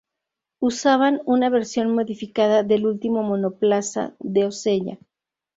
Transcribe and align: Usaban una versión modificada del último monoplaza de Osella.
Usaban 0.59 1.21
una 1.27 1.51
versión 1.51 1.93
modificada 1.93 2.63
del 2.63 2.87
último 2.87 3.21
monoplaza 3.21 4.15
de 4.17 4.45
Osella. 4.45 4.97